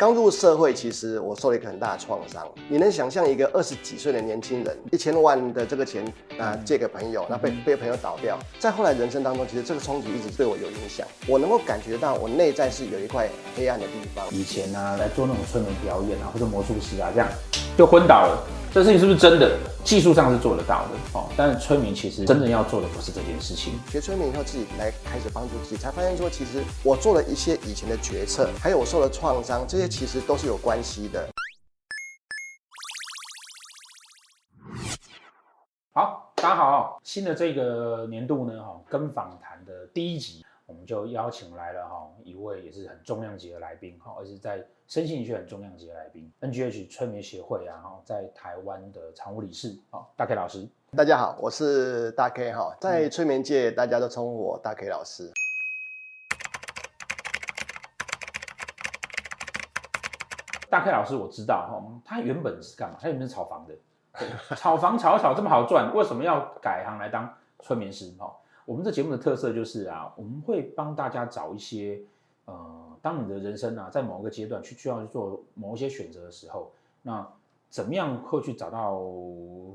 [0.00, 2.42] 刚入社会，其实我受了一个很大的创伤。
[2.70, 6.02] 你能想象一个二十几岁的年轻人，一千万的这个钱
[6.38, 11.06] 啊借给朋友，那被被朋友倒掉，在后来人生当中，其实这个冲击一直对我有影响。
[11.28, 14.24] 我能够感觉到我内在是有一块黑暗的地方。
[14.30, 17.28] 以前呢、啊，来做那种催眠表演啊，或者魔术师啊，这样
[17.76, 18.42] 就昏倒了。
[18.72, 19.58] 这事情是不是真的？
[19.82, 23.72] 技术上是做得到的哦，但是村民其实真正要做的不是这件事情。
[23.88, 31.28] 学村民以后，自己来开始帮助自己，才发现说，其实我做了一些以前的决策，还有我受了创伤，这些其实都是有关系的。
[35.92, 40.44] 好，大家好，新的这个年度呢，哈，跟访谈的第一集。
[40.70, 50.68] 我们就邀请来了哈一位也是很重量级的来宾哈，而且在身心灵学很重量级的来宾，NGH 催眠协会啊哈，在台湾的常务理事啊，大 K 老师。
[50.96, 55.28] 大家好，我是大 K 哈，在催眠界大家都称呼我大 K 老师。
[60.68, 62.96] 大 K 老师我知道哈，他原本是干嘛？
[63.00, 63.74] 他原本是炒房的，
[64.54, 68.36] 炒房炒一炒这么好赚，为什么要改行来当催眠师哈？
[68.70, 72.00] 我们这节目的特色就是啊，我们会帮大家找一些，
[72.44, 76.70] 呃，当你的人生啊，在某一个阶段去需要去做某一些选择的时候，
[77.02, 77.28] 那
[77.68, 79.00] 怎么样会去找到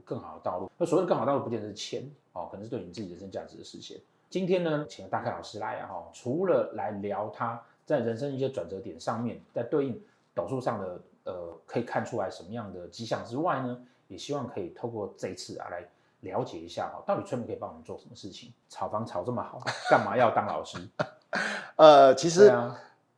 [0.06, 0.72] 更好的道路？
[0.78, 4.00] 那所谓的更好道路，不见得是钱哦，可能是对你自己人生价值的实现。
[4.30, 10.02] 今天呢，请大 K 老师来啊，哈，除了来聊他在人生一些转折点上面，在对应
[10.34, 15.86] 斗数上的呃，可以看出来什么样的迹象之外呢，也希望可以透过这一次啊来。
[16.26, 18.52] 了解一下哈，到底催眠可以帮我们做什么事情？
[18.68, 20.78] 炒房炒这么好，干嘛要当老师？
[21.78, 22.52] 呃，其实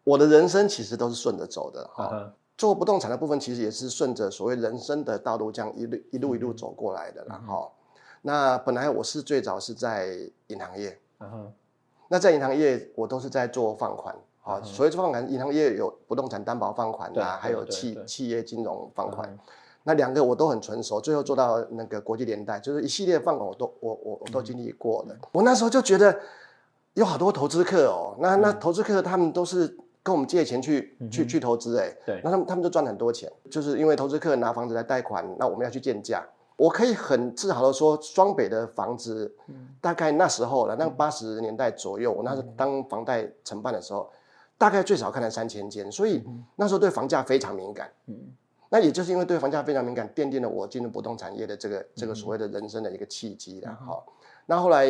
[0.03, 2.31] 我的人生其实都是顺着走的哈。
[2.57, 7.69] 做不动产的部分，其实也是顺着所谓人生的道路这样一路一路一路走过来的啦哈。
[8.23, 10.99] 那本来我是最早是在银行业，
[12.07, 19.37] 那在银行业我都是在做放款啊，所谓做放款，银行业有不动产担保放款啊，还有企企业金融放款。
[19.87, 25.15] 那两个我都很纯熟，最后做到那个国际联带，就是一系列放款我都我我我都经历过的。
[25.31, 26.13] 我那时候就觉得
[26.95, 36.21] 有好多投资客哦，那那投资客他们都是跟我们借钱去去去投资哎，对，那他们他们就赚很多钱，就是因为投资客拿房子来贷款，那我们要去建价。
[36.57, 39.33] 我可以很自豪的说，双北的房子
[39.79, 44.09] 大概那时候了，那八十年代左右，我那时候当房贷承办的时候，
[44.57, 46.23] 大概最少看了三千间，所以
[46.57, 47.89] 那时候对房价非常敏感。
[48.69, 54.03] 那也就是因为对房价非常敏感，奠定了我进入不动产业的这个这个所谓的人生的一个契机了哈。
[54.45, 54.85] 那后来，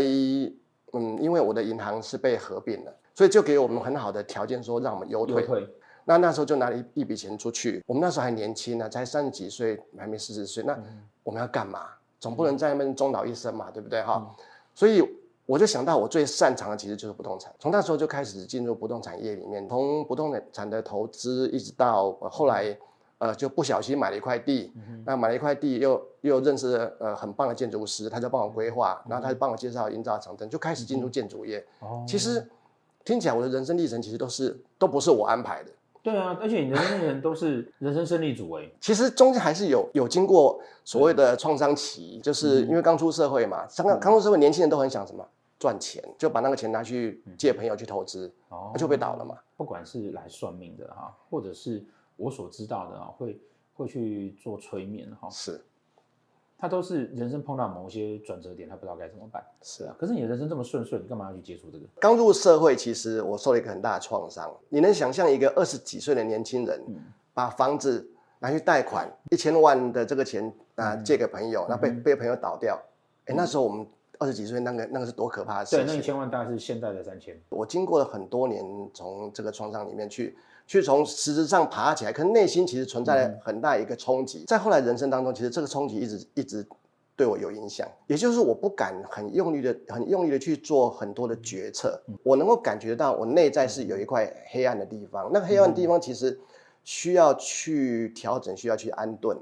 [0.94, 5.44] 嗯，因为我的银行是被合并了，所以就给我们很好的条件，说让我们优退。
[5.44, 5.68] 退
[6.06, 10.64] 那那时候就拿了一一笔钱出去，我们那时候还年轻呢，才三十几岁，还没四十岁。
[10.64, 10.78] 那
[11.24, 11.88] 我们要干嘛？
[12.20, 14.28] 总不能在那边终老一生嘛，对不对哈？
[14.74, 15.04] 所以
[15.46, 17.54] 我就想到，我最擅长的其实就是不动产。
[17.60, 22.78] 从那时候就开始进入不动产业里面，从不动产的投资一直到后来。
[23.20, 25.92] 呃，就不小心买了一块地，嗯、那买了一块地又，
[26.22, 31.66] 又又认识了呃很棒的建筑师，他就帮我规划，嗯、然后他就帮我介绍营造厂灯，就开始进入建筑业。
[31.80, 32.48] 哦、其实
[33.04, 35.72] 听起来我的人生历程其实都是都不是我安排的。
[36.04, 38.70] 对啊，而且你的人生都是人生胜利组哎。
[38.80, 45.28] 其实中间还是有有经过所谓的创伤期，就是因为刚出社会嘛，刚刚、嗯、出社会，年轻人都很想什么
[45.58, 49.36] 赚钱，就把那个钱拿去借朋友去投资，哦，就被倒了嘛。
[49.58, 51.84] 不管是来算命的哈，或者是。
[52.18, 53.40] 我所知道的啊，会
[53.74, 55.64] 会去做催眠哈，是，
[56.58, 59.46] 他都是人生碰到某些转折点，他不知道该怎么办。
[59.62, 61.86] 是啊，可是你的人生这么顺顺，你干嘛要去接触这个？
[62.00, 64.52] 刚入社会，其实我受了一个很大的创伤。
[64.70, 66.84] 你能想象一个二十几岁的年轻人，
[67.34, 72.82] 把房子拿去贷款一千万的这个钱啊借给朋友，那被被朋友倒掉，
[73.26, 73.86] 哎，那时候我们
[74.20, 75.86] 二十几岁，那个那个是多可怕的事情。
[75.86, 77.40] 对，那一千万大概是现在的三千。
[77.50, 78.64] 我经过了很多年，
[78.94, 80.38] 从这个创伤里面去。
[80.70, 84.44] 去从实质上爬起来，可是内心其实存在了很大一个冲击。
[84.48, 86.68] 在后来人生当中，其实这个冲击一直一直
[87.16, 87.88] 对我有影响。
[88.06, 91.98] 也就是我不敢很用力的、很用力的去做很多的决策。
[92.22, 95.32] 我能够感觉到我内在是有一块黑暗的地方。
[95.32, 96.38] 那个黑暗的地方其实
[96.84, 99.38] 需要去调整，需要去安顿。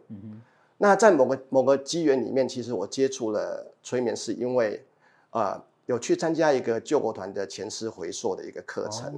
[0.78, 4.86] 那在某个某个机缘里面，其实我接触了催眠，是因为
[5.30, 9.14] 啊、呃，有去参加一个救国团的前世回溯的一个课程。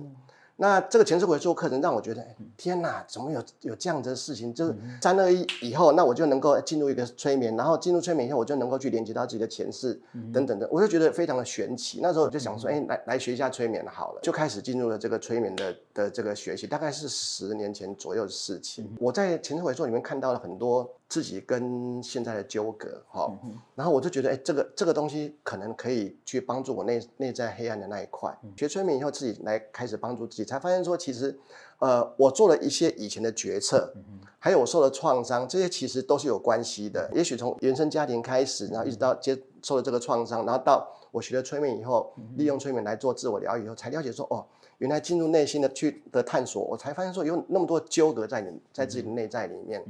[0.60, 2.26] 那这个前世回溯课程让我觉得，
[2.58, 4.52] 天哪，怎么有有这样子的事情？
[4.52, 10.02] 就是三二一以后，那我就能够进入一个催眠，然后进入催眠以后，我就能够去连接到自己的前世
[10.34, 12.00] 等等的，我就觉得非常的玄奇。
[12.02, 18.90] 那时候我就想说，哎，来来学一下催眠好了，就开始进入了这个催眠的的这个学习，大概是十年前左右的事情。
[19.00, 23.32] 我在前世回溯里面看到了很多自己跟现在的纠葛，哈，
[23.76, 28.38] 然后我就觉得，哎，这个这个东西可能可以去帮助我内内在黑暗的那一块。
[28.58, 31.40] 学催眠以后，自己来开始帮助自己，才发现说，其实，
[31.80, 33.94] 呃，我做了一些以前的决策，
[34.38, 37.10] 还有我受的创伤，这些其实都是有关系的。
[37.14, 44.46] 也许从原生家庭开始，然后一直到接受了这个创伤，然后到我学了催眠以后，利用催眠来做自我疗愈以后，才了解说，哦，
[44.80, 49.82] 原来进入内心的去的探索，我才发现说有那么多纠葛在你在自己的内在里面。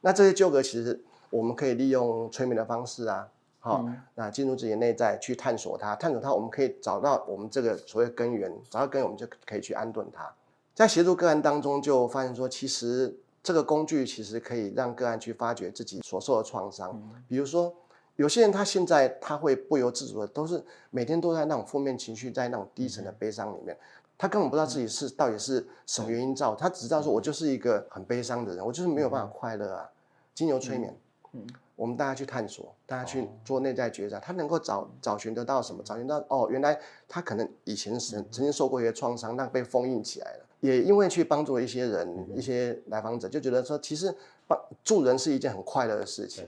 [0.00, 0.98] 那这些纠葛其实
[1.28, 10.32] 我们可以利用催眠的方式啊，好、嗯，那进入自己的内在去探索它，探索它，我们可以找到我们这个所谓根源，找到根源，我们就可以去安顿它。
[10.74, 16.90] 在协助个案当中，就发现说，其实这个工具其实可以让个案去发掘自己所受的创伤。
[16.94, 17.74] 嗯、比如说，
[18.16, 23.76] 有些人他现在他会不由自主的，都是每天都在那种负面情绪，在那种低沉的悲伤里面。
[24.20, 29.90] 他根本不知道自己是到底是什么原因造，他只知道说，我就是一个很悲伤的人，我就是没有办法快乐啊。
[30.34, 30.94] 精油催眠，
[31.32, 35.82] 嗯，我们大家去探索，大家去做内在觉察，他能够找找寻得到什么？
[35.82, 36.78] 找寻到哦，原来
[37.08, 40.44] 他可能以前曾曾经受过一些创伤，但被封印起来了。
[40.60, 44.14] 也因为去帮助了一些人，一些来访者就觉得说，其实
[44.46, 46.46] 帮助人是一件很快乐的事情。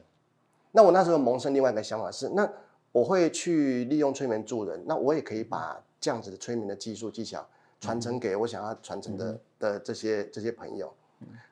[0.73, 2.47] 那我那时候萌生另外一个想法是，那
[2.93, 7.43] 我会去利用催眠助人，那我也可以把这样子的催眠的技术技巧。
[7.83, 10.95] 传承给我想要传承的的这些这些朋友，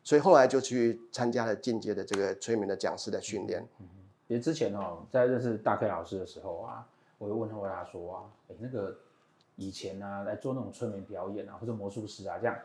[0.05, 3.67] 所以后来就去参加了进阶的这个催眠的讲师的训练。
[4.29, 6.87] 其实之前哦，在认识大 K 老师的时候啊，
[7.19, 8.97] 我就问他，问他说啊，哎，那个
[9.57, 12.57] 以前啊来做那种催眠表演啊，或者魔术师啊，这样。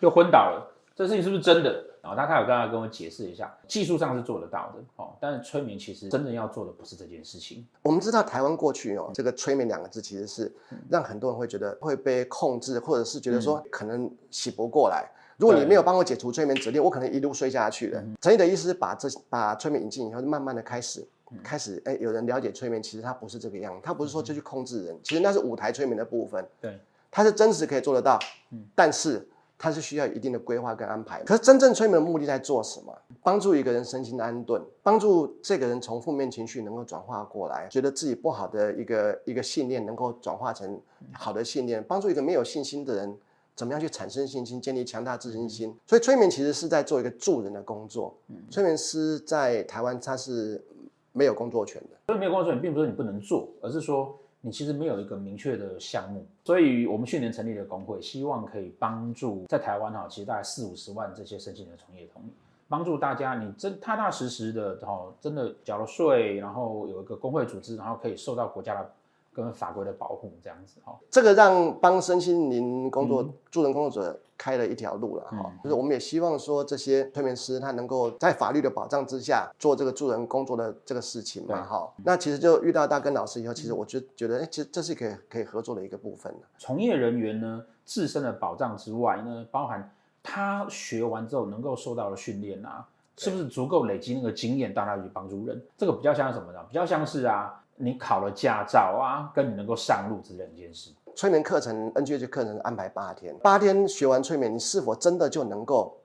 [0.00, 0.72] 就昏倒了。
[1.00, 1.82] 这事情是不是真的？
[2.02, 7.66] 然后他他有刚刚跟我解释一下，技术上是做得到的哦，但是催眠其实真正要做的不是这件事情。
[7.82, 10.52] 我们知道台湾过去哦，这个催眠两个字其实是
[10.90, 15.10] 让很多人会觉得会被控制，或者是觉得说可能醒不过来。
[15.38, 18.04] 如果你没有帮我解除催眠指令，我可能一路睡下去了。
[18.20, 21.02] 陈毅的意思是把这把催眠引进以后，慢慢的开始
[21.42, 26.46] 开始哎，有人了解催眠，其实它不是这个样，它不是说就去控制人，其实那是舞台催眠的部分。
[26.60, 26.78] 对，
[27.10, 28.18] 它是真实可以做得到，
[28.50, 29.26] 嗯但是。
[29.62, 32.96] 它是需要一定的规划跟安排，可是真正催眠的目的在做什么？
[33.22, 40.80] 帮助一个人身心的安顿，帮助这个人从负面情绪能够转化过来，觉得自己不好的一个一个信念能够转化成
[41.12, 43.14] 好的信念，帮助一个没有信心的人
[43.54, 45.76] 怎么样去产生信心，建立强大自信心。
[45.86, 48.16] 所以催眠其实是在做一个助人的工作。
[48.50, 50.64] 催眠师在台湾他是
[51.12, 54.16] 没有工作权的，所以没有工作权并不是你不能做，而是说。
[54.40, 62.32] 你其实没有一个明确的项目，所以我们去年成立的工会，希望可以帮助在台湾哈，其实大概四五十万这些申请的从业同意，
[62.68, 68.90] 帮助大家你真踏踏实实的哈，真的缴了税，然后有一个工会组织，然后可以受到国家的。
[69.32, 75.52] 跟法规的保护这样子哈，这个让帮身心灵工作、助人工作者开了一条路了哈。
[75.62, 81.88] 就是我们也希望说，这些催眠师他能够在法律的保障之下做这个助人工作的这个事情嘛哈。
[82.04, 86.34] 那其实就遇到大根老师以后，其实我就觉得，哎，其实这是可以可以合作的一个部分。
[86.58, 89.94] 从业人员呢，自身的保障之外呢，包含
[90.24, 92.84] 他学完之后能够受到的训练啊，
[93.16, 95.62] 是不是足够累积那个经验，到他去帮助人？
[95.78, 96.58] 这个比较像什么呢？
[96.68, 97.59] 比较像是啊。
[97.80, 100.90] 你考了驾照啊，跟你能够上路这两件事。
[101.16, 105.98] 催眠课程，NGH 课程安排八天，八天学完催眠，你是否真的就能够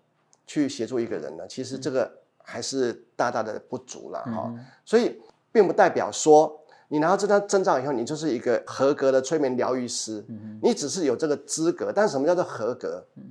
[0.48, 1.46] 去协助一个人呢？
[1.48, 4.46] 其实这个还是大大的不足了哈。
[4.48, 10.26] 嗯、所以并不代表说你拿到这张证照以后，你就是一个合格的催眠疗愈师。
[10.28, 13.06] 嗯、你只是有这个资格，但什么叫做合格？
[13.16, 13.24] 嗯、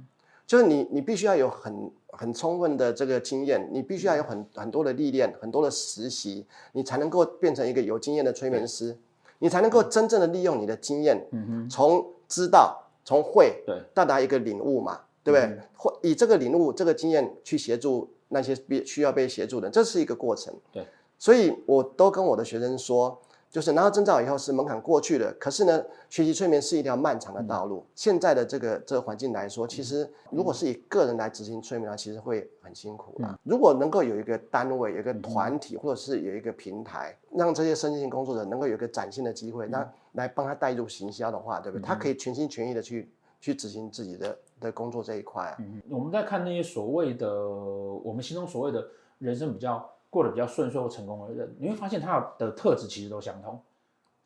[0.47, 1.91] 就是你你必须要有很。
[2.17, 8.97] 很充分的这个经验，你必须要有很很多的历练，很多的实习，你才能够变成一个有经验的催眠师，
[9.41, 11.27] 你才能够真正的利用你的经验，
[11.69, 13.61] 从知道从会
[13.93, 15.59] 到达一个领悟嘛，对不对？
[15.77, 20.55] 或以这个领悟这个经验去协助那些必需要被协助的，这是一个过程。
[20.73, 20.87] 对，
[21.19, 23.21] 所以我都跟我的学生说。
[23.55, 25.81] 就是拿到证照以后是门槛过去了，可是呢，
[26.11, 27.85] 学习催眠是一条漫长的道路。
[27.87, 33.29] 嗯、现在的这个这个环境来说，其实如果是以个人来执行催眠的话，其实会很辛苦啦。
[33.31, 41.81] 嗯、如果能够有一个单位、有一个团体，或者是有一个平台，让这些身心工作者能够有一个展现的机会，那、嗯、来帮他带入行销的话，对不对？
[41.81, 43.09] 嗯、他可以全心全意的去
[43.41, 45.55] 去执行自己的的工作这一块。
[45.61, 48.85] 嗯，我们在看那些所谓的我们心中所谓的
[49.21, 49.89] 人生比较。
[50.15, 53.61] 过得比较顺遂或成功的人，你会发现他的特质其实都相同，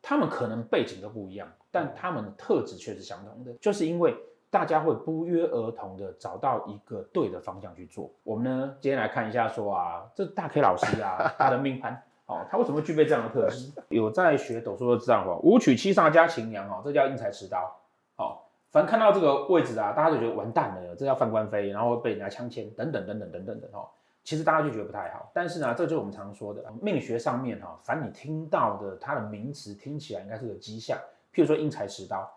[0.03, 4.15] 他们可能背景都不一样，但他们的特质却是相同的，就是因为
[4.51, 8.11] 大家会不约而同的找到一个对的方向去做。
[8.23, 13.71] 我们呢，今天来看一下说啊，这大 K 老师啊，他的命盘哦，他为什么具备这样的特质？
[13.89, 17.75] 有在学斗数的知道哈，武曲七煞加擎羊哦，这叫因材持刀。
[18.17, 18.37] 哦，
[18.69, 23.89] 反正看到这个位置啊，大家就觉得完蛋了，这叫犯官非，然后被人家枪签等等等等等等等哦。
[24.23, 25.31] 其实大家就觉得不太好。
[25.33, 30.97] 但是呢，这就是我们常说的命理学上面哈，凡你听到的它的名词听起来应该是个吉象，
[31.33, 32.31] 譬如说因材施刀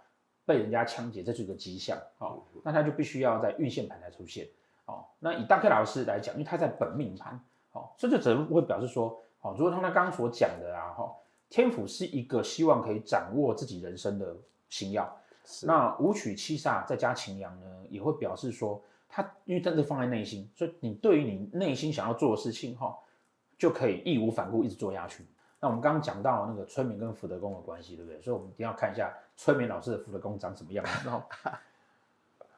[0.44, 4.48] 被人家枪劫，这是一个吉象，哦，那他就必须要在运线盘才出现，
[4.86, 7.38] 哦，那以大 K 老师来讲，因为他在本命盘，
[7.72, 11.12] 哦，所以就只会表示说，哦，如果他他刚刚所讲的啊，哈，
[11.48, 14.34] 天府是一个希望可以掌握自己人生的
[14.68, 15.08] 星曜。
[15.64, 18.80] 那武曲七煞再加擎羊呢，也会表示说，
[19.14, 22.96] 他因为真的放在内心，所以你对于你内心想要做的事情哈，
[23.58, 25.26] 就可以义无反顾一直做下去。
[25.60, 28.18] 那我们刚刚讲到那个催眠跟福德宫的关系，对不对？
[28.22, 30.90] 所以我们一定要看一下催眠老师的福德宫长什么样子。
[31.04, 31.22] 然后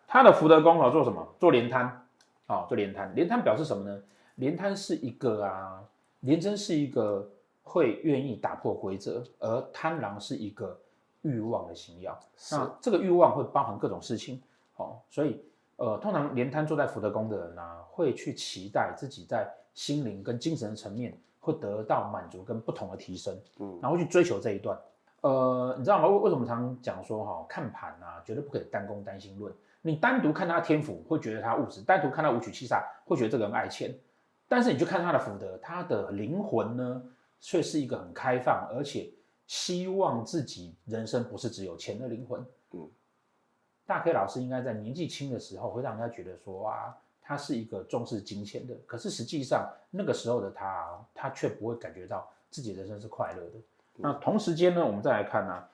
[0.06, 1.34] 他的福德宫啊，做什么？
[1.40, 2.06] 做连贪，
[2.46, 3.12] 哦，做连贪。
[3.16, 4.00] 连贪表示什么呢？
[4.36, 5.82] 连贪是一个啊，
[6.20, 7.28] 连真是一个
[7.64, 10.80] 会愿意打破规则，而贪狼是一个。
[11.26, 12.20] 欲望的星耀，
[12.52, 14.42] 那这个欲望会包含各种事情，
[14.76, 15.42] 哦，所以
[15.76, 24.78] 呃，通常连贪坐在福德宫的人呢、啊，会去期待自己在心灵跟精神的层面会得到满足跟不同的提升，嗯，然后去追求这一段。
[25.20, 26.08] 呃，你知道吗？
[26.08, 29.52] 为为什么常讲说哈、哦，看盘啊，绝对不可以单攻单心论。
[29.82, 33.94] 你单独看他天府，会觉得他务实；单独看他武曲七杀，会觉得这个人爱钱。
[34.48, 37.02] 但是你去看他的福德，他的灵魂呢，
[37.40, 39.10] 却是一个很开放，而且。
[39.46, 42.40] 希望自己人生不是只有钱的灵魂。
[42.70, 42.88] 嗯，
[43.86, 48.74] 大 K 老师应该在年纪轻的时候会让人家觉得说啊，他是一个重视金钱的。
[48.86, 53.58] 可是实际上那个时候的他，啊他却不会感觉到自己人生是快乐的。
[53.96, 55.68] 嗯、那同时间呢，我们再来看呢、啊，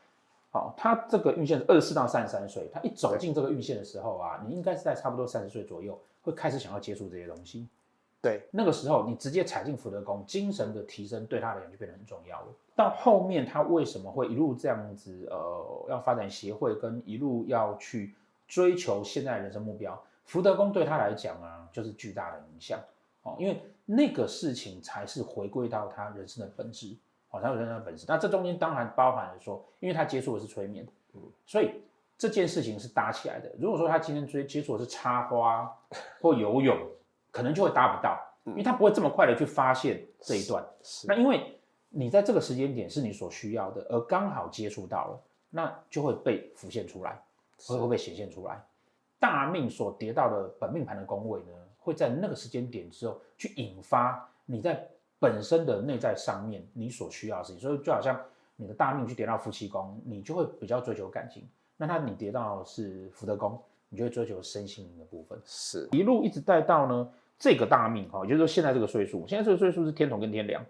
[0.50, 7.68] 好，他这个运线是二十四到三十三岁，他一走进这个运线的时候啊，你应该是在差不多三十岁左右会开始想要接触这些东西。
[8.22, 12.46] 对，那个时候你直接踩进福德宫，精神的提升对他来讲就变得很重要了。
[12.76, 15.26] 到后面他为什么会一路这样子？
[15.30, 18.14] 呃，要发展协会，跟一路要去
[18.46, 22.78] 追求现在的人生目标，福德宫对他来讲啊，就是巨大的影响
[23.22, 23.36] 哦。
[23.38, 26.94] 因为那个事情才是回归到他人生的本质
[27.30, 28.04] 哦，他人生的本质。
[28.06, 31.70] 那这中间当然包含了说，因为他接触的是催眠，嗯，所以
[32.18, 33.50] 这件事情是搭起来的。
[33.58, 35.74] 如果说他今天追接触的是插花
[36.20, 36.76] 或游泳。
[37.30, 40.64] 可能就会搭不到，因为他不会这么快的去发现这一段。
[40.82, 41.58] 是，那因为
[41.88, 45.20] 你在这个时间点是你所需要的，而刚好接触到了，
[45.50, 47.20] 那就会被浮现出来，
[47.66, 48.62] 会会被显现出来。
[49.18, 57.60] 大命所叠到的本命盘的宫位呢，会在那个时间点之后去引发你在本身的内在上面你所需要的事情。
[57.60, 58.18] 所以就好像
[58.56, 61.42] 你的大命去叠到夫妻宫，你就会比较追求感情；
[61.76, 63.60] 那他你叠到是福德宫，
[63.90, 65.38] 你就会追求身心灵的部分。
[65.44, 67.12] 是一路一直带到呢。
[67.42, 70.62] 这个大命哈，也就是说现在这个岁数，现在这个岁数是天同跟天梁，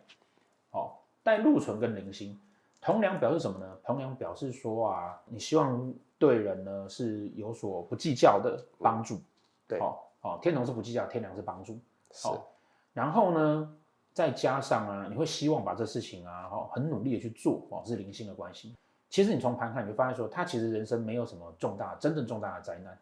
[0.71, 2.39] 好，带禄存跟灵星，
[2.81, 3.77] 同梁表示什么呢？
[3.83, 9.21] 同梁表示说啊，你希望对人呢是有所不计较的帮助，
[9.67, 11.77] 对，好，好，天同是不计较，天梁是帮助，
[12.12, 12.29] 是，
[12.93, 13.77] 然后呢，
[14.12, 18.77] 再加上啊，你会希望把这事情啊，哈，很努力的去做，哦，是灵星的关系。
[19.09, 22.97] 其实你从盘看，你会发现说，他其实人生没有什么重大、真正重大的灾难，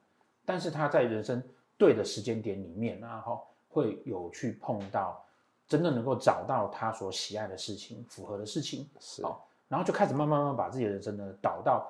[0.48, 1.40] 但是他在人生
[1.76, 3.44] 对的时间点里面然后。
[3.70, 5.22] 会有去碰到
[5.68, 9.22] 真的能够找到他所喜爱的事情，符合的事情是，
[9.68, 11.86] 然后就开始慢慢慢把自己的人生呢导到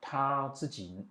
[0.00, 1.04] 他自己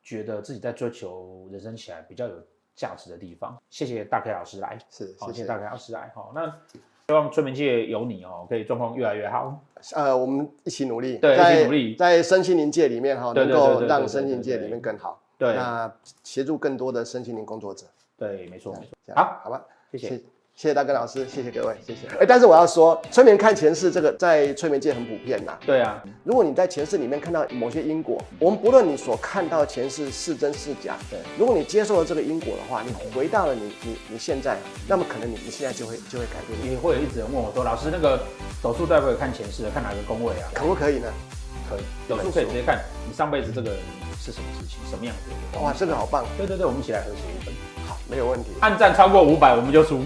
[0.00, 2.34] 觉得自己在追求人生起来比较有
[2.76, 3.60] 价值的地方。
[3.68, 6.46] 谢谢大 K 老师来，是，谢谢大 K 老师来，好，那
[7.08, 9.60] 希望催眠界有你哦，可以状况越来越好。
[9.92, 15.20] 呃，我们一起努力，对，一起努力，在身心灵界里面哈，能够让身心灵界里面更好。
[15.38, 15.90] 对，那
[16.24, 17.86] 协助更多的身心灵工作者。
[18.16, 19.14] 对，没错，没错。
[19.14, 22.08] 好，好吧，谢谢，谢谢大哥老师，谢谢各位，谢谢。
[22.18, 25.56] 哎，但是我要说，催眠看前世这个在催眠界很普遍呐。
[25.64, 36.58] 对啊，如果你在前世里面看到某些因果，我们不论你所看到前世是真是假，对，如果你接受了这个因果的话，你回到了你你你现在，那么可能你你现在就会就会改变。
[36.60, 38.18] 你会有一直人问我说，老师那个
[38.60, 40.50] 斗数代表看前世的，看哪个宫位啊？
[40.52, 41.08] 可不可以呢？
[41.70, 43.76] 可以，斗数可以直接看你上辈子这个
[44.20, 45.58] 是什么事情，什么样子。
[45.60, 46.24] 哇，这个好棒。
[46.36, 47.54] 对对对，我们一起来合写一份。
[47.86, 50.02] 好没有问题，按赞超过五百我们就输。